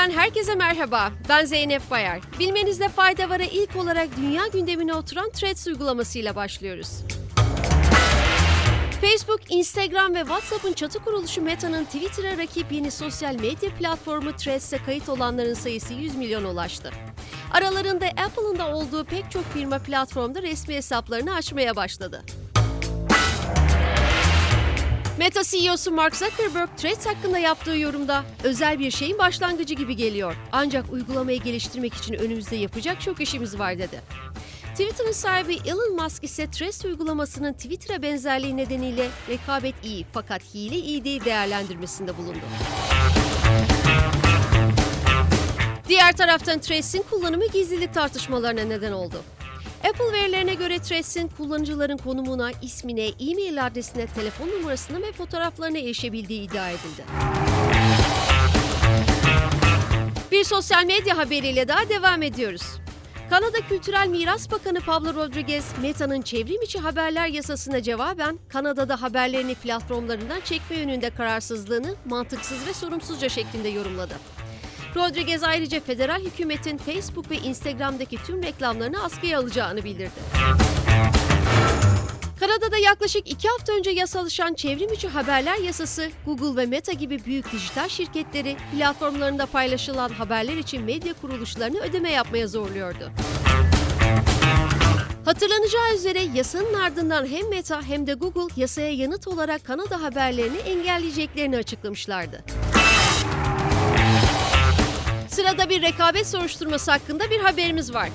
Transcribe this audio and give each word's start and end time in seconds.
Haber'den 0.00 0.18
herkese 0.18 0.54
merhaba. 0.54 1.12
Ben 1.28 1.44
Zeynep 1.44 1.90
Bayar. 1.90 2.20
Bilmenizde 2.38 2.88
fayda 2.88 3.30
var'a 3.30 3.44
ilk 3.44 3.76
olarak 3.76 4.08
dünya 4.16 4.46
gündemine 4.46 4.94
oturan 4.94 5.30
Threads 5.30 5.66
uygulamasıyla 5.66 6.36
başlıyoruz. 6.36 6.88
Facebook, 9.00 9.40
Instagram 9.48 10.14
ve 10.14 10.18
WhatsApp'ın 10.18 10.72
çatı 10.72 10.98
kuruluşu 10.98 11.42
Meta'nın 11.42 11.84
Twitter'a 11.84 12.38
rakip 12.38 12.72
yeni 12.72 12.90
sosyal 12.90 13.34
medya 13.34 13.70
platformu 13.78 14.36
Threads'e 14.36 14.78
kayıt 14.78 15.08
olanların 15.08 15.54
sayısı 15.54 15.94
100 15.94 16.16
milyon 16.16 16.44
ulaştı. 16.44 16.90
Aralarında 17.52 18.06
Apple'ın 18.06 18.58
da 18.58 18.74
olduğu 18.74 19.04
pek 19.04 19.30
çok 19.30 19.44
firma 19.44 19.78
platformda 19.78 20.42
resmi 20.42 20.74
hesaplarını 20.74 21.34
açmaya 21.34 21.76
başladı. 21.76 22.22
Meta 25.20 25.44
CEO'su 25.44 25.90
Mark 25.90 26.16
Zuckerberg, 26.16 26.68
Threads 26.76 27.06
hakkında 27.06 27.38
yaptığı 27.38 27.76
yorumda 27.76 28.24
özel 28.44 28.78
bir 28.78 28.90
şeyin 28.90 29.18
başlangıcı 29.18 29.74
gibi 29.74 29.96
geliyor. 29.96 30.36
Ancak 30.52 30.92
uygulamayı 30.92 31.42
geliştirmek 31.42 31.94
için 31.94 32.14
önümüzde 32.14 32.56
yapacak 32.56 33.00
çok 33.00 33.20
işimiz 33.20 33.58
var 33.58 33.78
dedi. 33.78 34.00
Twitter'ın 34.70 35.12
sahibi 35.12 35.58
Elon 35.66 36.02
Musk 36.02 36.24
ise 36.24 36.50
Threads 36.50 36.84
uygulamasının 36.84 37.52
Twitter'a 37.52 38.02
benzerliği 38.02 38.56
nedeniyle 38.56 39.08
rekabet 39.28 39.74
iyi 39.84 40.06
fakat 40.12 40.54
hile 40.54 40.76
iyi 40.76 41.04
değil 41.04 41.24
değerlendirmesinde 41.24 42.18
bulundu. 42.18 42.40
Diğer 45.88 46.16
taraftan 46.16 46.60
Threads'in 46.60 47.04
kullanımı 47.10 47.46
gizlilik 47.46 47.94
tartışmalarına 47.94 48.64
neden 48.64 48.92
oldu. 48.92 49.22
Apple 49.88 50.12
verilerine 50.12 50.54
göre 50.54 50.78
Threads'in 50.78 51.28
kullanıcıların 51.28 51.96
konumuna, 51.96 52.50
ismine, 52.62 53.06
e-mail 53.06 53.66
adresine, 53.66 54.06
telefon 54.06 54.48
numarasına 54.48 55.02
ve 55.02 55.12
fotoğraflarına 55.12 55.78
erişebildiği 55.78 56.42
iddia 56.42 56.70
edildi. 56.70 57.04
Bir 60.32 60.44
sosyal 60.44 60.84
medya 60.84 61.18
haberiyle 61.18 61.68
daha 61.68 61.88
devam 61.88 62.22
ediyoruz. 62.22 62.62
Kanada 63.30 63.60
Kültürel 63.68 64.08
Miras 64.08 64.50
Bakanı 64.50 64.80
Pablo 64.80 65.14
Rodriguez, 65.14 65.64
Meta'nın 65.82 66.22
çevrim 66.22 66.62
içi 66.62 66.78
haberler 66.78 67.26
yasasına 67.26 67.82
cevaben 67.82 68.38
Kanada'da 68.48 69.02
haberlerini 69.02 69.54
platformlarından 69.54 70.40
çekme 70.40 70.76
yönünde 70.76 71.10
kararsızlığını 71.10 71.94
mantıksız 72.04 72.66
ve 72.66 72.74
sorumsuzca 72.74 73.28
şeklinde 73.28 73.68
yorumladı. 73.68 74.14
Rodriguez 74.96 75.42
ayrıca 75.42 75.80
federal 75.80 76.20
hükümetin 76.20 76.78
Facebook 76.78 77.30
ve 77.30 77.36
Instagram'daki 77.36 78.16
tüm 78.26 78.42
reklamlarını 78.42 79.04
askıya 79.04 79.38
alacağını 79.38 79.84
bildirdi. 79.84 80.20
Kanada'da 82.40 82.76
yaklaşık 82.76 83.30
iki 83.30 83.48
hafta 83.48 83.72
önce 83.72 83.90
yasalaşan 83.90 84.54
çevrim 84.54 84.92
içi 84.92 85.08
haberler 85.08 85.56
yasası, 85.56 86.10
Google 86.26 86.62
ve 86.62 86.66
Meta 86.66 86.92
gibi 86.92 87.24
büyük 87.24 87.52
dijital 87.52 87.88
şirketleri 87.88 88.56
platformlarında 88.72 89.46
paylaşılan 89.46 90.08
haberler 90.08 90.56
için 90.56 90.82
medya 90.82 91.14
kuruluşlarını 91.14 91.80
ödeme 91.80 92.10
yapmaya 92.10 92.46
zorluyordu. 92.46 93.10
Hatırlanacağı 95.24 95.94
üzere 95.94 96.22
yasanın 96.34 96.74
ardından 96.74 97.26
hem 97.26 97.48
Meta 97.48 97.82
hem 97.82 98.06
de 98.06 98.14
Google 98.14 98.60
yasaya 98.60 98.92
yanıt 98.92 99.28
olarak 99.28 99.64
Kanada 99.64 100.02
haberlerini 100.02 100.58
engelleyeceklerini 100.58 101.56
açıklamışlardı. 101.56 102.44
Sırada 105.30 105.68
bir 105.68 105.82
rekabet 105.82 106.26
soruşturması 106.26 106.90
hakkında 106.90 107.30
bir 107.30 107.40
haberimiz 107.40 107.94
var. 107.94 108.08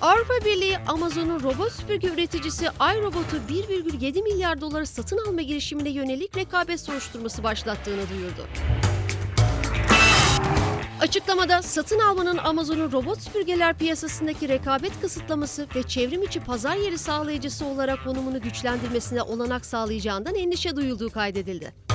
Avrupa 0.00 0.34
Birliği 0.44 0.78
Amazon'un 0.78 1.42
robot 1.42 1.72
süpürge 1.72 2.08
üreticisi 2.08 2.64
iRobot'u 2.64 3.36
1,7 3.48 4.22
milyar 4.22 4.60
dolara 4.60 4.86
satın 4.86 5.18
alma 5.28 5.42
girişimine 5.42 5.90
yönelik 5.90 6.36
rekabet 6.36 6.80
soruşturması 6.80 7.42
başlattığını 7.42 8.08
duyurdu. 8.10 8.46
Açıklamada 11.00 11.62
satın 11.62 11.98
almanın 11.98 12.38
Amazon'un 12.38 12.92
robot 12.92 13.22
süpürgeler 13.22 13.78
piyasasındaki 13.78 14.48
rekabet 14.48 15.00
kısıtlaması 15.00 15.66
ve 15.74 15.82
çevrim 15.82 16.22
içi 16.22 16.40
pazar 16.40 16.76
yeri 16.76 16.98
sağlayıcısı 16.98 17.64
olarak 17.64 18.04
konumunu 18.04 18.40
güçlendirmesine 18.40 19.22
olanak 19.22 19.66
sağlayacağından 19.66 20.34
endişe 20.34 20.76
duyulduğu 20.76 21.10
kaydedildi. 21.10 21.89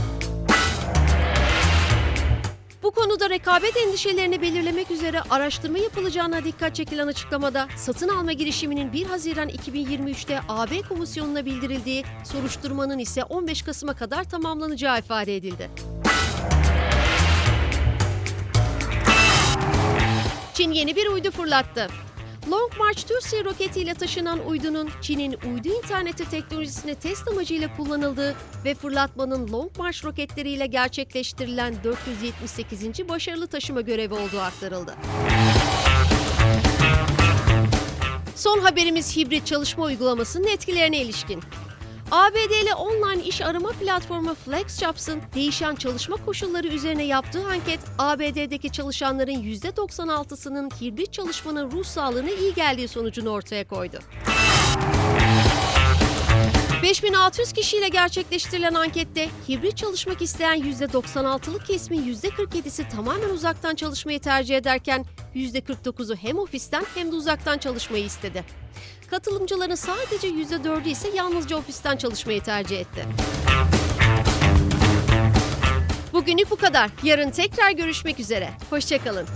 Konuda 2.95 3.29
rekabet 3.29 3.78
endişelerini 3.78 4.41
belirlemek 4.41 4.91
üzere 4.91 5.22
araştırma 5.29 5.78
yapılacağına 5.78 6.44
dikkat 6.44 6.75
çekilen 6.75 7.07
açıklamada 7.07 7.67
satın 7.75 8.09
alma 8.09 8.31
girişiminin 8.31 8.94
1 8.94 9.06
Haziran 9.06 9.50
2023'te 9.50 10.39
AB 10.50 10.81
komisyonuna 10.81 11.45
bildirildiği, 11.45 12.03
soruşturmanın 12.23 13.00
ise 13.00 13.23
15 13.23 13.61
Kasım'a 13.61 13.94
kadar 13.94 14.23
tamamlanacağı 14.23 15.00
ifade 15.00 15.35
edildi. 15.35 15.69
Çin 20.53 20.72
yeni 20.72 20.95
bir 20.95 21.07
uydu 21.07 21.31
fırlattı. 21.31 21.88
Long 22.51 22.72
March 22.79 22.97
2C 22.97 23.45
roketiyle 23.45 23.94
taşınan 23.94 24.47
uydunun 24.47 24.89
Çin'in 25.01 25.38
uydu 25.51 25.67
interneti 25.67 26.29
teknolojisini 26.29 26.95
test 26.95 27.28
amacıyla 27.28 27.78
kullanıldığı 27.78 28.35
ve 28.66 28.75
fırlatmanın 28.75 29.51
Long 29.51 29.78
March 29.78 30.06
roketleriyle 30.06 30.66
gerçekleştirilen 30.66 31.75
478. 31.83 33.09
başarılı 33.09 33.47
taşıma 33.47 33.81
görevi 33.81 34.13
olduğu 34.13 34.39
aktarıldı. 34.39 34.95
Son 38.35 38.59
haberimiz 38.59 39.17
hibrit 39.17 39.45
çalışma 39.45 39.83
uygulamasının 39.83 40.47
etkilerine 40.47 41.01
ilişkin. 41.01 41.44
ABD'li 42.12 42.74
online 42.74 43.24
iş 43.24 43.42
arama 43.42 43.70
platformu 43.70 44.36
FlexJobs'ın 44.36 45.22
değişen 45.36 45.76
çalışma 45.76 46.16
koşulları 46.26 46.68
üzerine 46.68 47.04
yaptığı 47.04 47.48
anket, 47.48 47.80
ABD'deki 47.98 48.72
çalışanların 48.72 49.44
%96'sının 49.44 50.82
hibrit 50.82 51.14
çalışmanın 51.14 51.72
ruh 51.72 51.84
sağlığına 51.84 52.30
iyi 52.30 52.54
geldiği 52.54 52.88
sonucunu 52.88 53.30
ortaya 53.30 53.68
koydu. 53.68 54.00
5600 56.84 57.54
kişiyle 57.54 57.88
gerçekleştirilen 57.88 58.74
ankette 58.74 59.30
hibrit 59.50 59.78
çalışmak 59.78 60.22
isteyen 60.22 60.60
%96'lık 60.60 61.66
kesimin 61.68 62.14
%47'si 62.14 62.90
tamamen 62.90 63.30
uzaktan 63.30 63.76
çalışmayı 63.76 64.20
tercih 64.20 64.58
ederken 64.58 65.06
%49'u 65.36 66.16
hem 66.16 66.40
ofisten 66.40 66.86
hem 66.96 67.12
de 67.12 67.16
uzaktan 67.16 67.58
çalışmayı 67.58 68.06
istedi. 68.06 68.44
Katılımcıların 69.10 69.76
sadece 69.76 70.28
%4'ü 70.28 70.90
ise 70.90 71.10
yalnızca 71.16 71.58
ofisten 71.58 71.98
çalışmayı 71.98 72.42
tercih 72.42 72.80
etti. 72.80 73.06
Bugünlük 76.14 76.52
bu 76.52 76.56
kadar. 76.56 76.90
Yarın 77.04 77.32
tekrar 77.32 77.72
görüşmek 77.72 78.20
üzere. 78.20 78.50
Hoşçakalın. 78.70 79.28